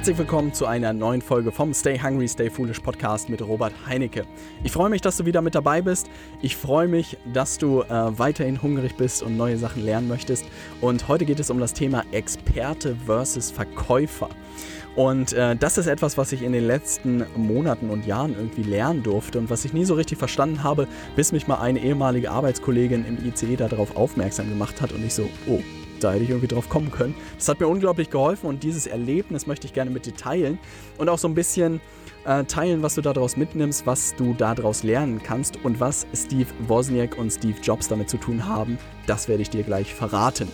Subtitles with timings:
[0.00, 4.24] Herzlich willkommen zu einer neuen Folge vom Stay Hungry, Stay Foolish Podcast mit Robert Heinecke.
[4.64, 6.08] Ich freue mich, dass du wieder mit dabei bist.
[6.40, 10.46] Ich freue mich, dass du äh, weiterhin hungrig bist und neue Sachen lernen möchtest.
[10.80, 14.30] Und heute geht es um das Thema Experte versus Verkäufer.
[14.96, 19.02] Und äh, das ist etwas, was ich in den letzten Monaten und Jahren irgendwie lernen
[19.02, 23.04] durfte und was ich nie so richtig verstanden habe, bis mich mal eine ehemalige Arbeitskollegin
[23.04, 25.60] im ICE darauf aufmerksam gemacht hat und ich so, oh,
[26.02, 27.14] da hätte ich irgendwie drauf kommen können.
[27.36, 30.58] Das hat mir unglaublich geholfen und dieses Erlebnis möchte ich gerne mit dir teilen
[30.98, 31.80] und auch so ein bisschen
[32.24, 37.16] äh, teilen, was du daraus mitnimmst, was du daraus lernen kannst und was Steve Wozniak
[37.18, 38.78] und Steve Jobs damit zu tun haben.
[39.06, 40.48] Das werde ich dir gleich verraten.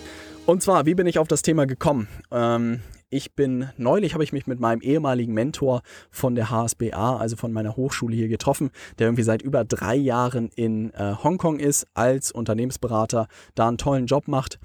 [0.47, 2.07] Und zwar, wie bin ich auf das Thema gekommen?
[2.31, 7.37] Ähm, ich bin neulich habe ich mich mit meinem ehemaligen Mentor von der HSBA, also
[7.37, 11.87] von meiner Hochschule hier getroffen, der irgendwie seit über drei Jahren in äh, Hongkong ist,
[11.95, 14.59] als Unternehmensberater, da einen tollen Job macht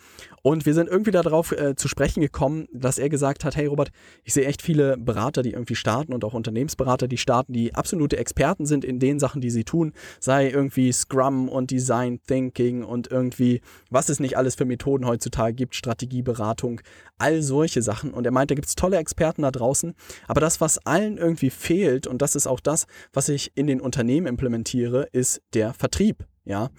[0.44, 3.92] und wir sind irgendwie darauf äh, zu sprechen gekommen, dass er gesagt hat, hey Robert,
[4.24, 8.18] ich sehe echt viele Berater, die irgendwie starten und auch Unternehmensberater, die starten, die absolute
[8.18, 13.12] Experten sind in den Sachen, die sie tun, sei irgendwie Scrum und Design Thinking und
[13.12, 13.62] irgendwie,
[13.92, 16.82] was es nicht alles für Methoden heutzutage gibt, Strategieberatung,
[17.20, 18.12] all solche Sachen.
[18.12, 19.94] Und er meint, da gibt es tolle Experten da draußen,
[20.28, 23.82] aber das, was allen irgendwie fehlt, und das ist auch das, was ich in den
[23.82, 26.26] Unternehmen implementiere, ist der Vertrieb.
[26.44, 26.70] Ja,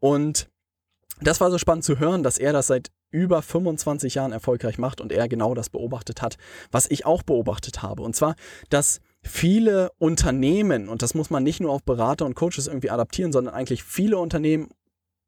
[0.00, 0.48] und
[1.20, 5.00] das war so spannend zu hören, dass er das seit über 25 Jahren erfolgreich macht
[5.00, 6.38] und er genau das beobachtet hat,
[6.70, 8.02] was ich auch beobachtet habe.
[8.02, 8.34] Und zwar,
[8.70, 13.32] dass viele Unternehmen, und das muss man nicht nur auf Berater und Coaches irgendwie adaptieren,
[13.32, 14.70] sondern eigentlich viele Unternehmen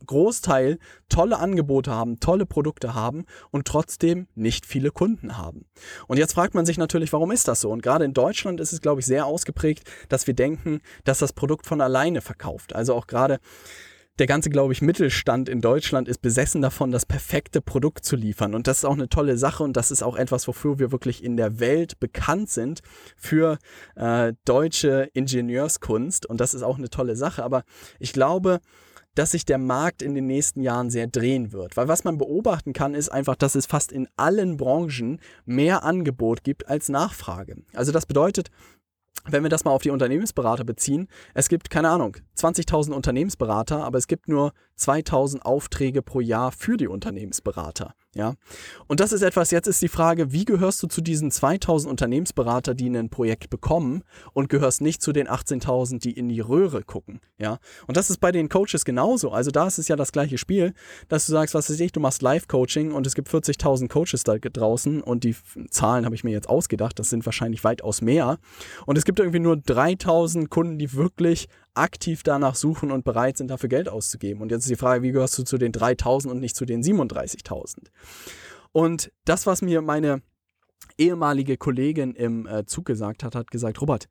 [0.07, 0.79] Großteil
[1.09, 5.67] tolle Angebote haben, tolle Produkte haben und trotzdem nicht viele Kunden haben.
[6.07, 7.71] Und jetzt fragt man sich natürlich, warum ist das so?
[7.71, 11.33] Und gerade in Deutschland ist es, glaube ich, sehr ausgeprägt, dass wir denken, dass das
[11.33, 12.75] Produkt von alleine verkauft.
[12.75, 13.39] Also auch gerade
[14.19, 18.55] der ganze, glaube ich, Mittelstand in Deutschland ist besessen davon, das perfekte Produkt zu liefern.
[18.55, 21.25] Und das ist auch eine tolle Sache und das ist auch etwas, wofür wir wirklich
[21.25, 22.81] in der Welt bekannt sind
[23.17, 23.59] für
[23.97, 26.27] äh, deutsche Ingenieurskunst.
[26.27, 27.43] Und das ist auch eine tolle Sache.
[27.43, 27.65] Aber
[27.99, 28.61] ich glaube,
[29.15, 31.77] dass sich der Markt in den nächsten Jahren sehr drehen wird.
[31.77, 36.45] Weil was man beobachten kann, ist einfach, dass es fast in allen Branchen mehr Angebot
[36.45, 37.57] gibt als Nachfrage.
[37.75, 38.51] Also das bedeutet,
[39.27, 43.99] wenn wir das mal auf die Unternehmensberater beziehen, es gibt, keine Ahnung, 20.000 Unternehmensberater, aber
[43.99, 47.95] es gibt nur 2.000 Aufträge pro Jahr für die Unternehmensberater.
[48.15, 48.35] Ja,
[48.87, 52.75] und das ist etwas, jetzt ist die Frage, wie gehörst du zu diesen 2000 Unternehmensberater,
[52.75, 57.21] die ein Projekt bekommen und gehörst nicht zu den 18.000, die in die Röhre gucken.
[57.39, 57.59] Ja,
[57.89, 59.33] und das ist bei den Coaches genauso.
[59.33, 60.75] Also da ist es ja das gleiche Spiel,
[61.09, 64.39] dass du sagst, was weiß ich, du machst Live-Coaching und es gibt 40.000 Coaches da
[64.39, 65.35] draußen und die
[65.71, 68.39] Zahlen habe ich mir jetzt ausgedacht, das sind wahrscheinlich weitaus mehr.
[68.87, 73.49] Und es gibt irgendwie nur 3.000 Kunden, die wirklich aktiv danach suchen und bereit sind,
[73.49, 74.41] dafür Geld auszugeben.
[74.41, 76.83] Und jetzt ist die Frage, wie gehörst du zu den 3000 und nicht zu den
[76.83, 77.89] 37.000?
[78.73, 80.23] Und das, was mir meine
[80.99, 84.09] ehemalige Kollegin im äh, Zug gesagt hat, hat gesagt, Robert,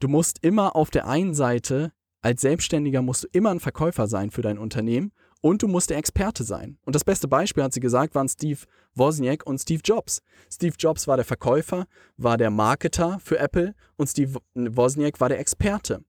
[0.00, 1.92] du musst immer auf der einen Seite,
[2.22, 5.98] als Selbstständiger musst du immer ein Verkäufer sein für dein Unternehmen und du musst der
[5.98, 6.78] Experte sein.
[6.84, 8.60] Und das beste Beispiel, hat sie gesagt, waren Steve
[8.94, 10.22] Wozniak und Steve Jobs.
[10.50, 11.86] Steve Jobs war der Verkäufer,
[12.16, 16.04] war der Marketer für Apple und Steve Wozniak war der Experte.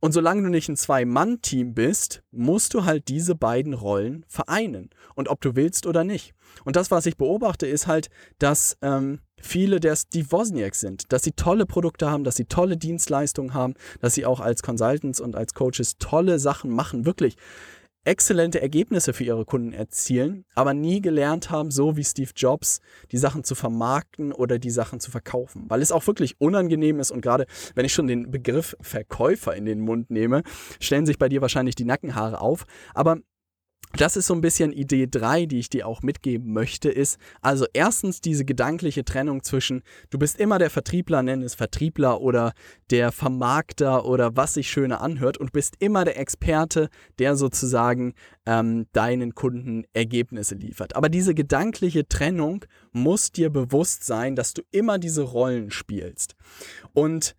[0.00, 4.90] Und solange du nicht ein Zwei-Mann-Team bist, musst du halt diese beiden Rollen vereinen.
[5.14, 6.34] Und ob du willst oder nicht.
[6.64, 11.22] Und das, was ich beobachte, ist halt, dass ähm, viele der Steve Wozniaks sind, dass
[11.22, 15.36] sie tolle Produkte haben, dass sie tolle Dienstleistungen haben, dass sie auch als Consultants und
[15.36, 17.04] als Coaches tolle Sachen machen.
[17.04, 17.36] Wirklich
[18.06, 22.80] exzellente Ergebnisse für ihre Kunden erzielen, aber nie gelernt haben, so wie Steve Jobs,
[23.10, 25.64] die Sachen zu vermarkten oder die Sachen zu verkaufen.
[25.68, 29.64] Weil es auch wirklich unangenehm ist und gerade wenn ich schon den Begriff Verkäufer in
[29.64, 30.42] den Mund nehme,
[30.80, 32.64] stellen sich bei dir wahrscheinlich die Nackenhaare auf.
[32.94, 33.18] Aber
[34.00, 37.66] das ist so ein bisschen Idee 3, die ich dir auch mitgeben möchte, ist also
[37.72, 42.52] erstens diese gedankliche Trennung zwischen, du bist immer der Vertriebler, nenn es Vertriebler oder
[42.90, 48.14] der Vermarkter oder was sich schöner anhört und bist immer der Experte, der sozusagen
[48.44, 50.96] ähm, deinen Kunden Ergebnisse liefert.
[50.96, 56.34] Aber diese gedankliche Trennung muss dir bewusst sein, dass du immer diese Rollen spielst.
[56.92, 57.36] Und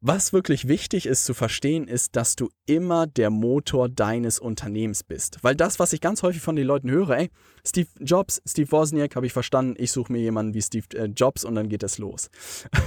[0.00, 5.38] was wirklich wichtig ist zu verstehen, ist, dass du immer der Motor deines Unternehmens bist.
[5.42, 7.30] Weil das, was ich ganz häufig von den Leuten höre, ey,
[7.66, 11.44] Steve Jobs, Steve Wozniak, habe ich verstanden, ich suche mir jemanden wie Steve äh, Jobs
[11.44, 12.30] und dann geht es los.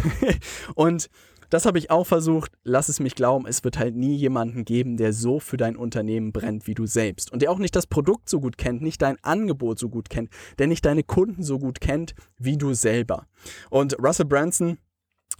[0.75, 1.09] und
[1.49, 2.53] das habe ich auch versucht.
[2.63, 6.31] Lass es mich glauben, es wird halt nie jemanden geben, der so für dein Unternehmen
[6.31, 7.29] brennt wie du selbst.
[7.29, 10.29] Und der auch nicht das Produkt so gut kennt, nicht dein Angebot so gut kennt,
[10.59, 13.27] der nicht deine Kunden so gut kennt wie du selber.
[13.69, 14.77] Und Russell Branson,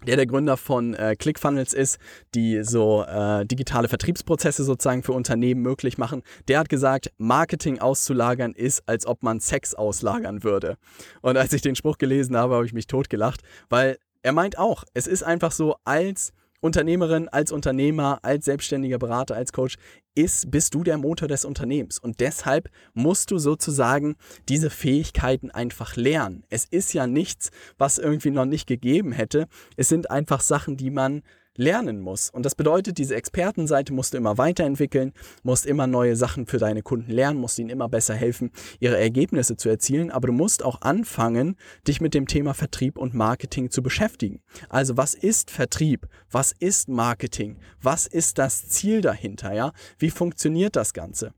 [0.06, 2.00] der der Gründer von äh, ClickFunnels ist,
[2.34, 6.24] die so äh, digitale Vertriebsprozesse sozusagen für Unternehmen möglich machen.
[6.48, 10.78] Der hat gesagt, Marketing auszulagern ist, als ob man Sex auslagern würde.
[11.22, 14.84] Und als ich den Spruch gelesen habe, habe ich mich totgelacht, weil er meint auch,
[14.94, 19.78] es ist einfach so, als Unternehmerin, als Unternehmer, als selbstständiger Berater, als Coach,
[20.16, 21.98] ist, bist du der Motor des Unternehmens.
[21.98, 24.16] Und deshalb musst du sozusagen
[24.48, 26.44] diese Fähigkeiten einfach lernen.
[26.50, 29.48] Es ist ja nichts, was irgendwie noch nicht gegeben hätte.
[29.76, 31.24] Es sind einfach Sachen, die man
[31.58, 32.30] lernen muss.
[32.30, 35.14] Und das bedeutet, diese Expertenseite musst du immer weiterentwickeln,
[35.44, 39.58] musst immer neue Sachen für deine Kunden lernen, musst ihnen immer besser helfen, ihre Ergebnisse
[39.58, 40.12] zu erzielen.
[40.12, 41.56] Aber du musst auch anfangen,
[41.88, 44.42] dich mit dem Thema Vertrieb und Marketing zu beschäftigen.
[44.70, 46.08] Also was ist Vertrieb?
[46.30, 47.58] Was ist Marketing?
[47.82, 49.54] Was ist das Ziel dahinter?
[49.54, 49.74] Ja?
[49.98, 51.34] Wie funktioniert das Ganze?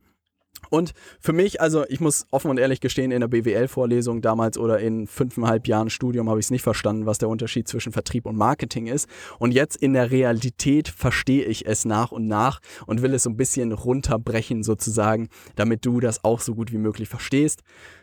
[0.73, 4.79] Und für mich, also ich muss offen und ehrlich gestehen, in der BWL-Vorlesung damals oder
[4.79, 8.35] in fünfeinhalb Jahren Studium habe ich es nicht verstanden, was der Unterschied zwischen Vertrieb und
[8.35, 9.07] Marketing ist.
[9.37, 13.29] Und jetzt in der Realität verstehe ich es nach und nach und will es so
[13.29, 17.61] ein bisschen runterbrechen sozusagen, damit du das auch so gut wie möglich verstehst.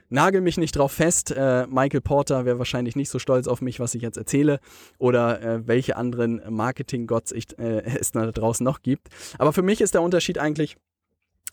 [0.09, 1.33] Nagel mich nicht drauf fest.
[1.33, 4.61] Äh, Michael Porter wäre wahrscheinlich nicht so stolz auf mich, was ich jetzt erzähle
[4.99, 9.09] oder äh, welche anderen Marketing-Gods äh, es da draußen noch gibt.
[9.39, 10.77] Aber für mich ist der Unterschied eigentlich,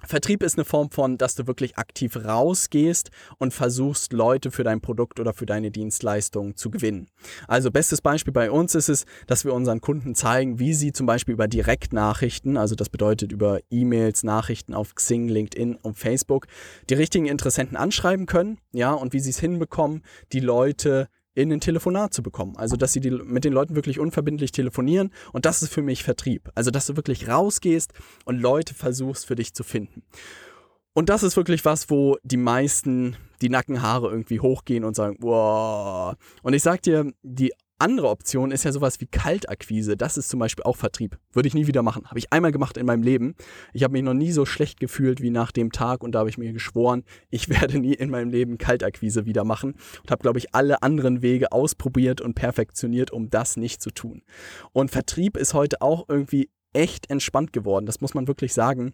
[0.06, 4.82] Vertrieb ist eine Form von, dass du wirklich aktiv rausgehst und versuchst, Leute für dein
[4.82, 7.08] Produkt oder für deine Dienstleistung zu gewinnen.
[7.48, 11.06] Also bestes Beispiel bei uns ist es, dass wir unseren Kunden zeigen, wie sie zum
[11.06, 16.48] Beispiel über Direktnachrichten, also das bedeutet über E-Mails, Nachrichten auf Xing, LinkedIn und Facebook,
[16.90, 21.60] die richtigen Interessenten anschreiben können, ja, und wie sie es hinbekommen, die Leute in ein
[21.60, 22.57] Telefonat zu bekommen.
[22.57, 25.12] Also, dass sie die, mit den Leuten wirklich unverbindlich telefonieren.
[25.34, 26.50] Und das ist für mich Vertrieb.
[26.56, 27.94] Also, dass du wirklich rausgehst
[28.25, 30.01] und Leute versuchst für dich zu finden.
[30.94, 36.16] Und das ist wirklich was, wo die meisten die Nackenhaare irgendwie hochgehen und sagen, wow.
[36.42, 39.97] Und ich sag dir, die andere Option ist ja sowas wie Kaltakquise.
[39.97, 41.18] Das ist zum Beispiel auch Vertrieb.
[41.31, 42.06] Würde ich nie wieder machen.
[42.07, 43.35] Habe ich einmal gemacht in meinem Leben.
[43.74, 46.29] Ich habe mich noch nie so schlecht gefühlt wie nach dem Tag und da habe
[46.29, 50.39] ich mir geschworen, ich werde nie in meinem Leben Kaltakquise wieder machen und habe, glaube
[50.39, 54.24] ich, alle anderen Wege ausprobiert und perfektioniert, um das nicht zu tun.
[54.74, 57.85] Und Vertrieb ist heute auch irgendwie echt entspannt geworden.
[57.85, 58.94] Das muss man wirklich sagen.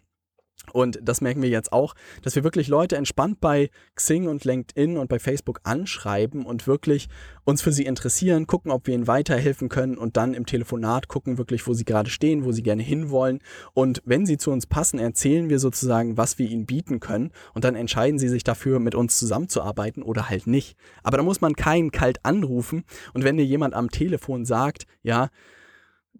[0.72, 4.96] Und das merken wir jetzt auch, dass wir wirklich Leute entspannt bei Xing und LinkedIn
[4.96, 7.08] und bei Facebook anschreiben und wirklich
[7.44, 11.38] uns für sie interessieren, gucken, ob wir ihnen weiterhelfen können und dann im Telefonat gucken
[11.38, 13.40] wirklich, wo sie gerade stehen, wo sie gerne hinwollen.
[13.74, 17.64] Und wenn sie zu uns passen, erzählen wir sozusagen, was wir ihnen bieten können und
[17.64, 20.76] dann entscheiden sie sich dafür, mit uns zusammenzuarbeiten oder halt nicht.
[21.02, 25.28] Aber da muss man keinen kalt anrufen und wenn dir jemand am Telefon sagt, ja,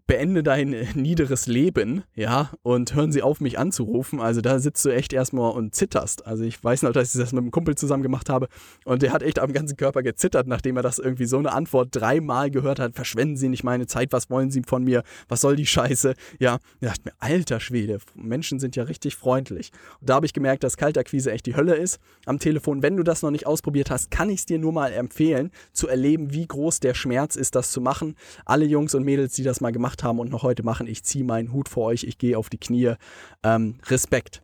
[0.06, 4.20] beende dein niederes Leben, ja, und hören sie auf, mich anzurufen.
[4.20, 6.26] Also da sitzt du echt erstmal und zitterst.
[6.26, 8.48] Also ich weiß noch, dass ich das mit einem Kumpel zusammen gemacht habe
[8.84, 11.88] und der hat echt am ganzen Körper gezittert, nachdem er das irgendwie so eine Antwort
[11.92, 12.94] dreimal gehört hat.
[12.94, 15.04] Verschwenden Sie nicht meine Zeit, was wollen Sie von mir?
[15.28, 16.14] Was soll die Scheiße?
[16.38, 19.70] Ja, er dachte mir, alter Schwede, Menschen sind ja richtig freundlich.
[20.00, 22.82] Und da habe ich gemerkt, dass Kaltakquise echt die Hölle ist am Telefon.
[22.82, 25.88] Wenn du das noch nicht ausprobiert hast, kann ich es dir nur mal empfehlen, zu
[25.88, 28.16] erleben, wie groß der Schmerz ist, das zu machen.
[28.44, 30.86] Alle Jungs und Mädels, die das mal gemacht gemacht haben und noch heute machen.
[30.86, 32.94] Ich ziehe meinen Hut vor euch, ich gehe auf die Knie.
[33.42, 34.42] Ähm, Respekt.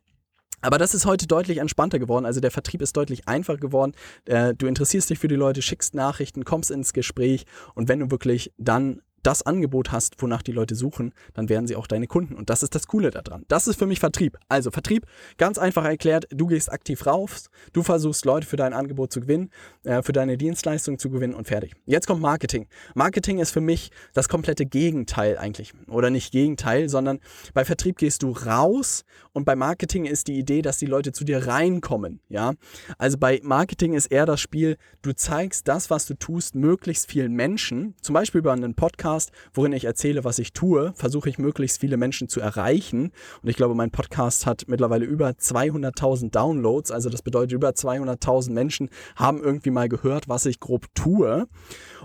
[0.60, 2.26] Aber das ist heute deutlich entspannter geworden.
[2.26, 3.92] Also der Vertrieb ist deutlich einfacher geworden.
[4.26, 8.10] Äh, du interessierst dich für die Leute, schickst Nachrichten, kommst ins Gespräch und wenn du
[8.10, 12.34] wirklich dann das Angebot hast, wonach die Leute suchen, dann werden sie auch deine Kunden.
[12.34, 13.44] Und das ist das Coole daran.
[13.48, 14.38] Das ist für mich Vertrieb.
[14.48, 15.06] Also Vertrieb,
[15.36, 19.50] ganz einfach erklärt, du gehst aktiv raus, du versuchst Leute für dein Angebot zu gewinnen,
[19.84, 21.74] äh, für deine Dienstleistung zu gewinnen und fertig.
[21.86, 22.66] Jetzt kommt Marketing.
[22.94, 25.72] Marketing ist für mich das komplette Gegenteil eigentlich.
[25.88, 27.20] Oder nicht Gegenteil, sondern
[27.54, 31.24] bei Vertrieb gehst du raus und bei Marketing ist die Idee, dass die Leute zu
[31.24, 32.20] dir reinkommen.
[32.28, 32.54] Ja?
[32.98, 37.32] Also bei Marketing ist eher das Spiel, du zeigst das, was du tust, möglichst vielen
[37.32, 41.38] Menschen, zum Beispiel über einen Podcast, Podcast, worin ich erzähle, was ich tue, versuche ich
[41.38, 43.10] möglichst viele Menschen zu erreichen.
[43.42, 46.92] Und ich glaube, mein Podcast hat mittlerweile über 200.000 Downloads.
[46.92, 51.48] Also das bedeutet, über 200.000 Menschen haben irgendwie mal gehört, was ich grob tue.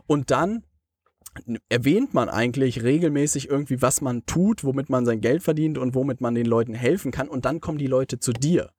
[0.07, 0.63] Und dann
[1.69, 6.21] erwähnt man eigentlich regelmäßig irgendwie, was man tut, womit man sein Geld verdient und womit
[6.21, 7.27] man den Leuten helfen kann.
[7.27, 8.71] Und dann kommen die Leute zu dir.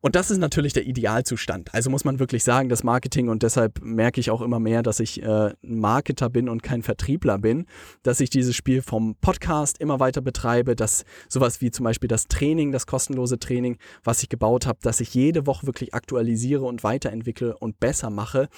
[0.00, 1.74] Und das ist natürlich der Idealzustand.
[1.74, 5.00] Also muss man wirklich sagen, das Marketing und deshalb merke ich auch immer mehr, dass
[5.00, 7.66] ich äh, Marketer bin und kein Vertriebler bin,
[8.04, 12.28] dass ich dieses Spiel vom Podcast immer weiter betreibe, dass sowas wie zum Beispiel das
[12.28, 16.84] Training, das kostenlose Training, was ich gebaut habe, dass ich jede Woche wirklich aktualisiere und
[16.84, 18.48] weiterentwickle und besser mache,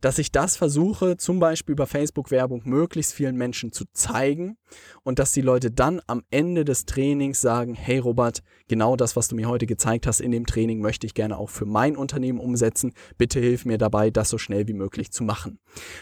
[0.00, 4.56] dass ich das versuche, zum Beispiel über Facebook-Werbung möglichst vielen Menschen zu zeigen
[5.02, 9.28] und dass die Leute dann am Ende des Trainings sagen, hey Robert, genau das, was
[9.28, 12.38] du mir heute gezeigt hast in dem Training, möchte ich gerne auch für mein Unternehmen
[12.38, 12.92] umsetzen.
[13.18, 15.58] Bitte hilf mir dabei, das so schnell wie möglich zu machen.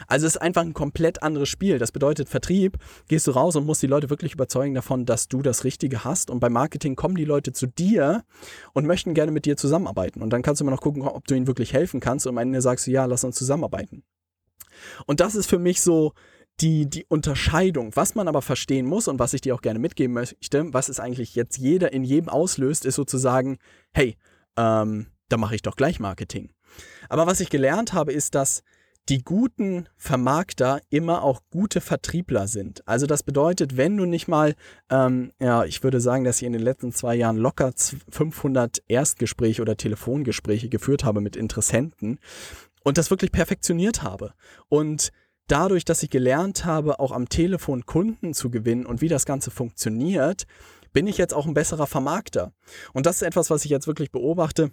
[0.08, 1.78] Also es ist einfach ein komplett anderes Spiel.
[1.78, 2.76] Das bedeutet Vertrieb,
[3.08, 6.28] gehst du raus und musst die Leute wirklich überzeugen davon, dass du das Richtige hast.
[6.28, 8.24] Und beim Marketing kommen die Leute zu dir
[8.74, 10.20] und möchten gerne mit dir zusammenarbeiten.
[10.20, 12.26] Und dann kannst du immer noch gucken, ob du ihnen wirklich helfen kannst.
[12.26, 14.04] Und am Ende sagst du, ja, lass uns zusammenarbeiten.
[15.06, 16.12] Und das ist für mich so
[16.60, 20.14] die, die Unterscheidung, was man aber verstehen muss und was ich dir auch gerne mitgeben
[20.14, 23.58] möchte, was es eigentlich jetzt jeder in jedem auslöst, ist sozusagen,
[23.92, 24.16] hey,
[24.56, 26.52] ähm, da mache ich doch gleich Marketing.
[27.08, 28.62] Aber was ich gelernt habe, ist, dass
[29.08, 32.86] die guten Vermarkter immer auch gute Vertriebler sind.
[32.88, 34.54] Also das bedeutet, wenn du nicht mal,
[34.90, 37.72] ähm, ja, ich würde sagen, dass ich in den letzten zwei Jahren locker
[38.08, 42.18] 500 Erstgespräche oder Telefongespräche geführt habe mit Interessenten
[42.82, 44.32] und das wirklich perfektioniert habe.
[44.68, 45.12] Und
[45.46, 49.50] dadurch, dass ich gelernt habe, auch am Telefon Kunden zu gewinnen und wie das Ganze
[49.50, 50.46] funktioniert,
[50.92, 52.52] bin ich jetzt auch ein besserer Vermarkter.
[52.92, 54.70] Und das ist etwas, was ich jetzt wirklich beobachte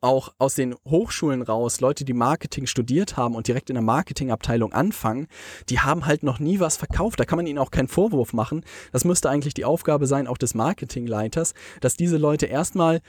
[0.00, 4.72] auch aus den Hochschulen raus, Leute, die Marketing studiert haben und direkt in der Marketingabteilung
[4.72, 5.28] anfangen,
[5.68, 7.20] die haben halt noch nie was verkauft.
[7.20, 8.64] Da kann man ihnen auch keinen Vorwurf machen.
[8.92, 13.00] Das müsste eigentlich die Aufgabe sein, auch des Marketingleiters, dass diese Leute erstmal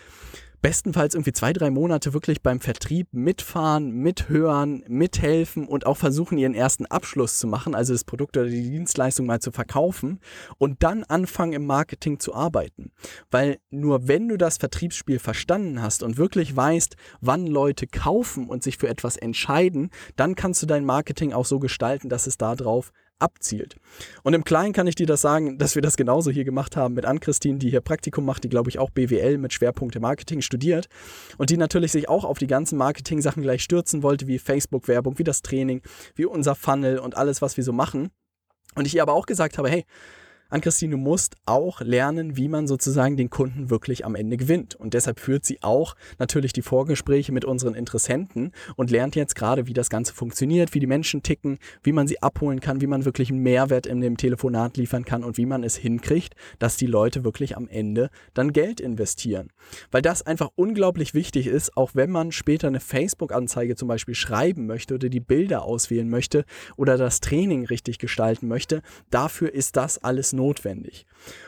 [0.62, 6.54] bestenfalls irgendwie zwei, drei Monate wirklich beim Vertrieb mitfahren, mithören, mithelfen und auch versuchen, ihren
[6.54, 10.20] ersten Abschluss zu machen, also das Produkt oder die Dienstleistung mal zu verkaufen
[10.58, 12.92] und dann anfangen im Marketing zu arbeiten.
[13.32, 18.64] Weil nur wenn du das Vertriebsspiel verstanden hast und wirklich weißt, wann Leute kaufen und
[18.64, 22.92] sich für etwas entscheiden, dann kannst du dein Marketing auch so gestalten, dass es darauf
[23.20, 23.76] abzielt.
[24.24, 26.94] Und im Kleinen kann ich dir das sagen, dass wir das genauso hier gemacht haben
[26.94, 30.88] mit Ann-Christine, die hier Praktikum macht, die glaube ich auch BWL mit Schwerpunkte Marketing studiert
[31.38, 35.24] und die natürlich sich auch auf die ganzen Marketing-Sachen gleich stürzen wollte, wie Facebook-Werbung, wie
[35.24, 35.82] das Training,
[36.16, 38.10] wie unser Funnel und alles, was wir so machen.
[38.76, 39.86] Und ich ihr aber auch gesagt habe, hey,
[40.56, 44.74] an Christine, du musst auch lernen, wie man sozusagen den Kunden wirklich am Ende gewinnt.
[44.74, 49.68] Und deshalb führt sie auch natürlich die Vorgespräche mit unseren Interessenten und lernt jetzt gerade,
[49.68, 53.04] wie das Ganze funktioniert, wie die Menschen ticken, wie man sie abholen kann, wie man
[53.04, 56.88] wirklich einen Mehrwert in dem Telefonat liefern kann und wie man es hinkriegt, dass die
[56.88, 59.50] Leute wirklich am Ende dann Geld investieren.
[59.92, 64.68] Weil das einfach unglaublich wichtig ist, auch wenn man später eine Facebook-Anzeige zum Beispiel schreiben
[64.68, 66.46] möchte oder die Bilder auswählen möchte
[66.78, 68.82] oder das Training richtig gestalten möchte.
[69.10, 70.45] Dafür ist das alles notwendig.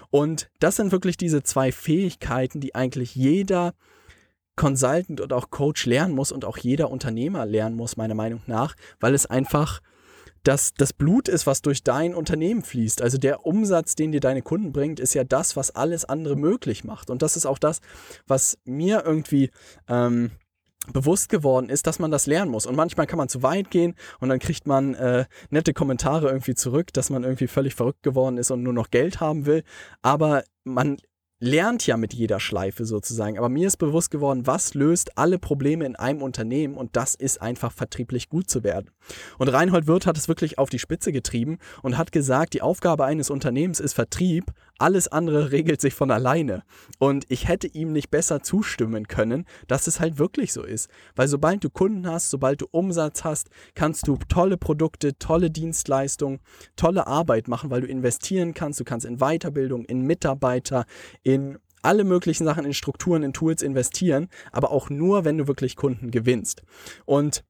[0.09, 3.73] Und das sind wirklich diese zwei Fähigkeiten, die eigentlich jeder
[4.55, 8.75] Consultant und auch Coach lernen muss und auch jeder Unternehmer lernen muss, meiner Meinung nach,
[8.99, 9.81] weil es einfach
[10.43, 13.01] das, das Blut ist, was durch dein Unternehmen fließt.
[13.01, 16.83] Also der Umsatz, den dir deine Kunden bringt, ist ja das, was alles andere möglich
[16.83, 17.09] macht.
[17.09, 17.81] Und das ist auch das,
[18.27, 19.51] was mir irgendwie
[19.89, 20.31] ähm,
[20.93, 22.65] bewusst geworden ist, dass man das lernen muss.
[22.65, 26.55] Und manchmal kann man zu weit gehen und dann kriegt man äh, nette Kommentare irgendwie
[26.55, 29.63] zurück, dass man irgendwie völlig verrückt geworden ist und nur noch Geld haben will.
[30.01, 30.97] Aber man
[31.39, 33.37] lernt ja mit jeder Schleife sozusagen.
[33.37, 37.41] Aber mir ist bewusst geworden, was löst alle Probleme in einem Unternehmen und das ist
[37.41, 38.89] einfach vertrieblich gut zu werden.
[39.37, 43.05] Und Reinhold Wirth hat es wirklich auf die Spitze getrieben und hat gesagt, die Aufgabe
[43.05, 46.63] eines Unternehmens ist Vertrieb, alles andere regelt sich von alleine.
[46.99, 50.89] Und ich hätte ihm nicht besser zustimmen können, dass es halt wirklich so ist.
[51.15, 56.39] Weil sobald du Kunden hast, sobald du Umsatz hast, kannst du tolle Produkte, tolle Dienstleistungen,
[56.75, 58.79] tolle Arbeit machen, weil du investieren kannst.
[58.79, 60.85] Du kannst in Weiterbildung, in Mitarbeiter,
[61.27, 65.75] in alle möglichen Sachen, in Strukturen, in Tools investieren, aber auch nur, wenn du wirklich
[65.75, 66.63] Kunden gewinnst.
[67.05, 67.43] Und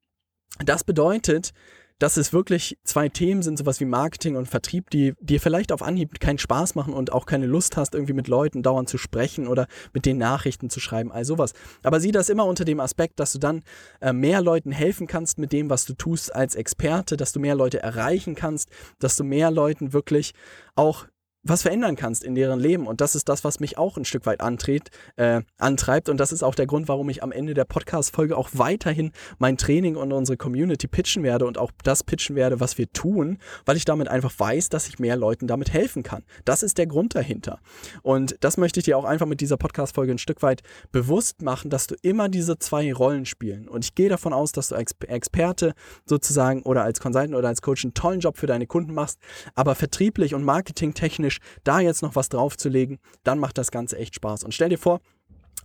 [0.65, 1.53] das bedeutet,
[1.99, 5.83] dass es wirklich zwei Themen sind, sowas wie Marketing und Vertrieb, die dir vielleicht auf
[5.83, 9.47] Anhieb keinen Spaß machen und auch keine Lust hast, irgendwie mit Leuten dauernd zu sprechen
[9.47, 11.53] oder mit den Nachrichten zu schreiben, all sowas.
[11.83, 13.63] Aber sieh das immer unter dem Aspekt, dass du dann
[14.01, 17.55] äh, mehr Leuten helfen kannst mit dem, was du tust als Experte, dass du mehr
[17.55, 18.69] Leute erreichen kannst,
[18.99, 20.33] dass du mehr Leuten wirklich
[20.75, 21.07] auch
[21.49, 22.87] was verändern kannst in deren Leben.
[22.87, 24.91] Und das ist das, was mich auch ein Stück weit antreibt.
[25.15, 26.09] Äh, antreibt.
[26.09, 29.57] Und das ist auch der Grund, warum ich am Ende der Podcast-Folge auch weiterhin mein
[29.57, 33.77] Training und unsere Community pitchen werde und auch das pitchen werde, was wir tun, weil
[33.77, 36.23] ich damit einfach weiß, dass ich mehr Leuten damit helfen kann.
[36.45, 37.59] Das ist der Grund dahinter.
[38.01, 40.61] Und das möchte ich dir auch einfach mit dieser Podcast-Folge ein Stück weit
[40.91, 43.67] bewusst machen, dass du immer diese zwei Rollen spielen.
[43.67, 45.73] Und ich gehe davon aus, dass du als Experte
[46.05, 49.19] sozusagen oder als Consultant oder als Coach einen tollen Job für deine Kunden machst,
[49.55, 54.15] aber vertrieblich und marketingtechnisch Englisch, da jetzt noch was draufzulegen, dann macht das Ganze echt
[54.15, 54.43] Spaß.
[54.43, 54.99] Und stell dir vor,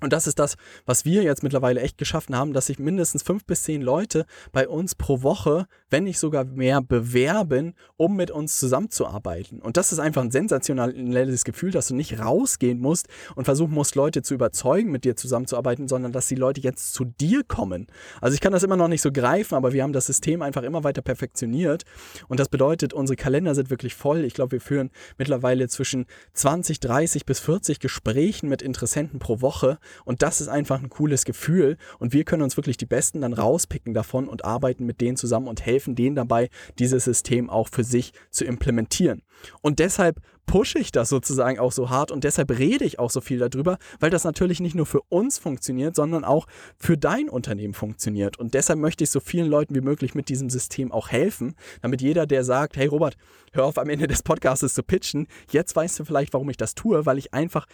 [0.00, 3.44] und das ist das, was wir jetzt mittlerweile echt geschaffen haben, dass sich mindestens fünf
[3.44, 8.58] bis zehn Leute bei uns pro Woche, wenn nicht sogar mehr, bewerben, um mit uns
[8.58, 9.60] zusammenzuarbeiten.
[9.60, 13.94] Und das ist einfach ein sensationelles Gefühl, dass du nicht rausgehen musst und versuchen musst,
[13.94, 17.86] Leute zu überzeugen, mit dir zusammenzuarbeiten, sondern dass die Leute jetzt zu dir kommen.
[18.22, 20.62] Also ich kann das immer noch nicht so greifen, aber wir haben das System einfach
[20.62, 21.84] immer weiter perfektioniert.
[22.28, 24.24] Und das bedeutet, unsere Kalender sind wirklich voll.
[24.24, 29.78] Ich glaube, wir führen mittlerweile zwischen 20, 30 bis 40 Gesprächen mit Interessenten pro Woche
[30.04, 31.76] Und das ist einfach ein cooles Gefühl.
[31.98, 35.48] Und wir können uns wirklich die Besten dann rauspicken davon und arbeiten mit denen zusammen
[35.48, 36.48] und helfen denen dabei,
[36.78, 39.22] dieses System auch für sich zu implementieren.
[39.60, 43.20] Und deshalb pushe ich das sozusagen auch so hart und deshalb rede ich auch so
[43.20, 46.46] viel darüber, weil das natürlich nicht nur für uns funktioniert, sondern auch
[46.76, 48.38] für dein Unternehmen funktioniert.
[48.38, 52.02] Und deshalb möchte ich so vielen Leuten wie möglich mit diesem System auch helfen, damit
[52.02, 53.16] jeder, der sagt, hey Robert,
[53.52, 56.74] hör auf am Ende des Podcasts zu pitchen, jetzt weißt du vielleicht, warum ich das
[56.74, 57.66] tue, weil ich einfach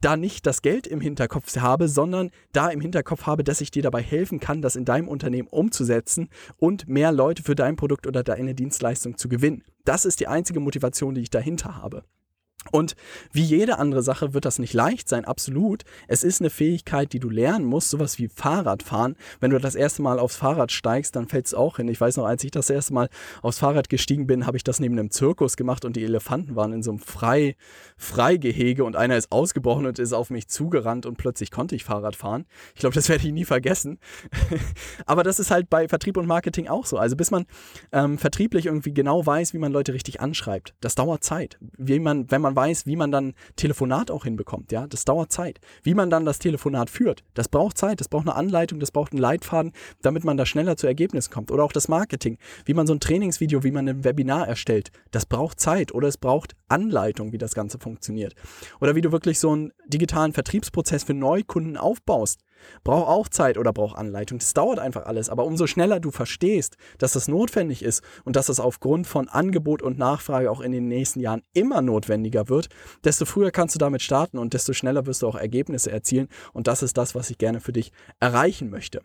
[0.00, 3.82] da nicht das Geld im Hinterkopf habe, sondern da im Hinterkopf habe, dass ich dir
[3.82, 8.22] dabei helfen kann, das in deinem Unternehmen umzusetzen und mehr Leute für dein Produkt oder
[8.22, 9.64] deine Dienstleistung zu gewinnen.
[9.84, 12.04] Das ist die einzige Motivation, die ich dahinter habe.
[12.72, 12.96] Und
[13.32, 15.84] wie jede andere Sache wird das nicht leicht sein, absolut.
[16.08, 19.16] Es ist eine Fähigkeit, die du lernen musst, sowas wie Fahrradfahren.
[19.40, 21.88] Wenn du das erste Mal aufs Fahrrad steigst, dann fällt es auch hin.
[21.88, 23.08] Ich weiß noch, als ich das erste Mal
[23.42, 26.72] aufs Fahrrad gestiegen bin, habe ich das neben einem Zirkus gemacht und die Elefanten waren
[26.72, 27.56] in so einem Frei,
[27.96, 32.16] Freigehege und einer ist ausgebrochen und ist auf mich zugerannt und plötzlich konnte ich Fahrrad
[32.16, 32.46] fahren.
[32.74, 33.98] Ich glaube, das werde ich nie vergessen.
[35.06, 36.98] Aber das ist halt bei Vertrieb und Marketing auch so.
[36.98, 37.46] Also bis man
[37.92, 41.58] ähm, vertrieblich irgendwie genau weiß, wie man Leute richtig anschreibt, das dauert Zeit.
[41.76, 44.72] Wie man, wenn man weiß, wie man dann Telefonat auch hinbekommt.
[44.72, 45.60] Ja, das dauert Zeit.
[45.82, 49.12] Wie man dann das Telefonat führt, das braucht Zeit, das braucht eine Anleitung, das braucht
[49.12, 49.72] einen Leitfaden,
[50.02, 51.50] damit man da schneller zu Ergebnissen kommt.
[51.50, 55.26] Oder auch das Marketing, wie man so ein Trainingsvideo, wie man ein Webinar erstellt, das
[55.26, 58.34] braucht Zeit oder es braucht Anleitung, wie das Ganze funktioniert.
[58.80, 62.40] Oder wie du wirklich so einen digitalen Vertriebsprozess für Neukunden aufbaust.
[62.84, 64.38] Braucht auch Zeit oder braucht Anleitung.
[64.38, 65.28] Das dauert einfach alles.
[65.28, 69.82] Aber umso schneller du verstehst, dass das notwendig ist und dass es aufgrund von Angebot
[69.82, 72.68] und Nachfrage auch in den nächsten Jahren immer notwendiger wird,
[73.04, 76.28] desto früher kannst du damit starten und desto schneller wirst du auch Ergebnisse erzielen.
[76.52, 79.02] Und das ist das, was ich gerne für dich erreichen möchte.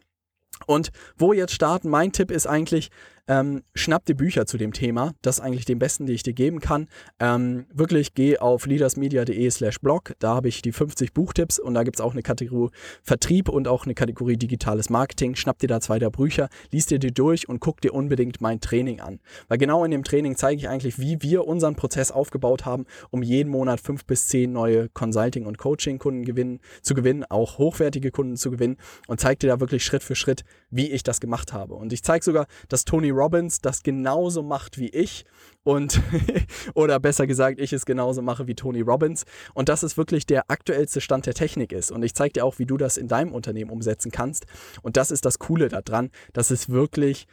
[0.67, 1.89] Und wo jetzt starten?
[1.89, 2.91] Mein Tipp ist eigentlich,
[3.27, 5.13] ähm, schnapp dir Bücher zu dem Thema.
[5.21, 6.87] Das ist eigentlich den besten, die ich dir geben kann.
[7.19, 10.13] Ähm, wirklich, geh auf leadersmedia.de slash blog.
[10.19, 12.71] Da habe ich die 50 Buchtipps und da gibt es auch eine Kategorie
[13.03, 15.35] Vertrieb und auch eine Kategorie digitales Marketing.
[15.35, 18.59] Schnapp dir da zwei der Bücher, liest dir die durch und guck dir unbedingt mein
[18.59, 19.19] Training an.
[19.47, 23.23] Weil genau in dem Training zeige ich eigentlich, wie wir unseren Prozess aufgebaut haben, um
[23.23, 28.37] jeden Monat fünf bis zehn neue Consulting- und Coaching-Kunden gewinnen, zu gewinnen, auch hochwertige Kunden
[28.37, 31.75] zu gewinnen und zeige dir da wirklich Schritt für Schritt, wie ich das gemacht habe.
[31.75, 35.25] Und ich zeige sogar, dass Tony Robbins das genauso macht wie ich
[35.63, 36.01] und
[36.73, 40.49] oder besser gesagt, ich es genauso mache wie Tony Robbins und dass es wirklich der
[40.49, 43.33] aktuellste Stand der Technik ist und ich zeige dir auch, wie du das in deinem
[43.33, 44.45] Unternehmen umsetzen kannst
[44.81, 47.27] und das ist das coole daran, dass es wirklich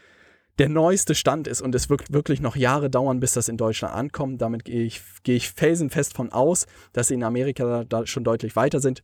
[0.59, 3.94] der neueste Stand ist und es wird wirklich noch Jahre dauern, bis das in Deutschland
[3.94, 4.42] ankommt.
[4.42, 8.57] Damit gehe ich, gehe ich felsenfest von aus, dass sie in Amerika da schon deutlich
[8.57, 9.03] weiter sind.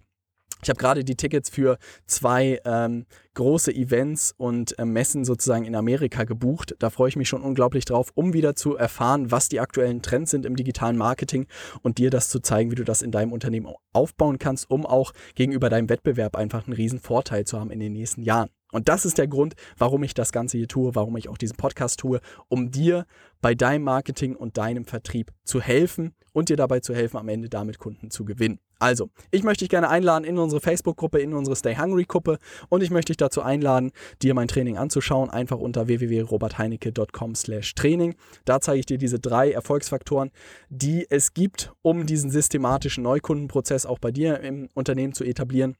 [0.64, 5.74] Ich habe gerade die Tickets für zwei ähm, große Events und äh, Messen sozusagen in
[5.74, 6.74] Amerika gebucht.
[6.79, 10.31] Da freue ich mich schon unglaublich drauf, um wieder zu erfahren, was die aktuellen Trends
[10.31, 11.46] sind im digitalen Marketing
[11.83, 15.12] und dir das zu zeigen, wie du das in deinem Unternehmen aufbauen kannst, um auch
[15.35, 18.48] gegenüber deinem Wettbewerb einfach einen riesen Vorteil zu haben in den nächsten Jahren.
[18.75, 21.57] Und das ist der Grund, warum ich das Ganze hier tue, warum ich auch diesen
[21.57, 23.07] Podcast tue, um dir
[23.41, 27.49] bei deinem Marketing und deinem Vertrieb zu helfen und dir dabei zu helfen, am Ende
[27.49, 28.59] damit Kunden zu gewinnen.
[28.81, 32.91] Also, ich möchte dich gerne einladen in unsere Facebook-Gruppe, in unsere Stay Hungry-Gruppe und ich
[32.91, 38.17] möchte dich dazu einladen, dir mein Training anzuschauen, einfach unter www.robertheinecke.com/training.
[38.45, 40.33] Da zeige ich dir diese drei Erfolgsfaktoren,
[40.69, 45.77] die es gibt, um diesen systematischen Neukundenprozess auch bei dir im Unternehmen zu etablieren.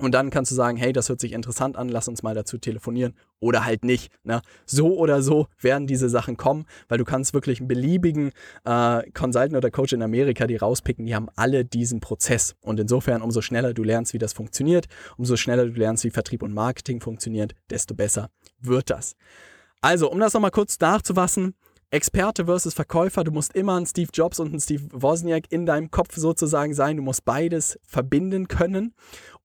[0.00, 2.58] Und dann kannst du sagen, hey, das hört sich interessant an, lass uns mal dazu
[2.58, 4.12] telefonieren oder halt nicht.
[4.24, 4.42] Ne?
[4.66, 8.32] So oder so werden diese Sachen kommen, weil du kannst wirklich einen beliebigen
[8.64, 12.56] äh, Consultant oder Coach in Amerika, die rauspicken, die haben alle diesen Prozess.
[12.60, 16.42] Und insofern, umso schneller du lernst, wie das funktioniert, umso schneller du lernst, wie Vertrieb
[16.42, 18.28] und Marketing funktioniert, desto besser
[18.60, 19.16] wird das.
[19.80, 21.54] Also, um das nochmal kurz nachzufassen,
[21.90, 25.92] Experte versus Verkäufer, du musst immer ein Steve Jobs und ein Steve Wozniak in deinem
[25.92, 26.96] Kopf sozusagen sein.
[26.96, 28.92] Du musst beides verbinden können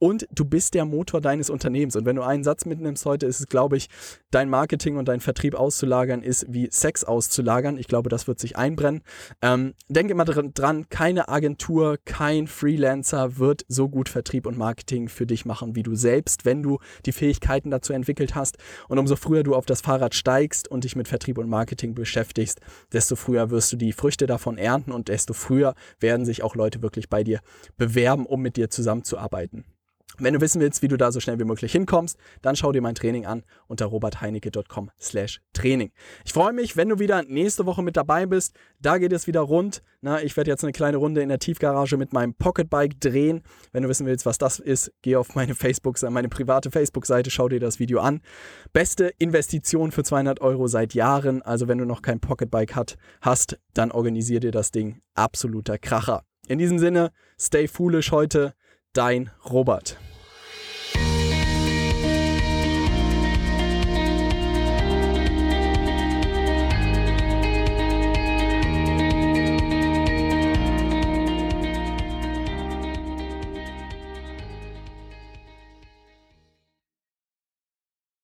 [0.02, 1.96] und du bist der Motor deines Unternehmens.
[1.96, 3.88] Und wenn du einen Satz mitnimmst heute, ist es, glaube ich,
[4.32, 7.78] dein Marketing und dein Vertrieb auszulagern ist wie Sex auszulagern.
[7.78, 9.04] Ich glaube, das wird sich einbrennen.
[9.44, 15.28] Ähm, denk immer dran, keine Agentur, kein Freelancer wird so gut Vertrieb und Marketing für
[15.28, 18.58] dich machen wie du selbst, wenn du die Fähigkeiten dazu entwickelt hast.
[18.88, 22.60] Und umso früher du auf das Fahrrad steigst und dich mit Vertrieb und Marketing beschäftigst,
[22.92, 26.82] desto früher wirst du die Früchte davon ernten und desto früher werden sich auch Leute
[26.82, 27.40] wirklich bei dir
[27.78, 29.64] bewerben, um mit dir zusammenzuarbeiten.
[30.18, 32.82] Wenn du wissen willst, wie du da so schnell wie möglich hinkommst, dann schau dir
[32.82, 35.92] mein Training an unter robertheinecke.com slash Training.
[36.26, 38.56] Ich freue mich, wenn du wieder nächste Woche mit dabei bist.
[38.80, 39.82] Da geht es wieder rund.
[40.02, 43.44] Na, ich werde jetzt eine kleine Runde in der Tiefgarage mit meinem Pocketbike drehen.
[43.72, 47.50] Wenn du wissen willst, was das ist, geh auf meine Facebook, meine private Facebook-Seite, schau
[47.50, 48.22] dir das Video an.
[48.74, 51.42] Beste Investition für 200 Euro seit Jahren.
[51.42, 55.02] Also wenn du noch kein Pocketbike hat, hast, dann organisier dir das Ding.
[55.14, 56.24] Absoluter Kracher.
[56.48, 58.54] In diesem Sinne, stay foolish heute.
[58.94, 59.98] Dein Robert.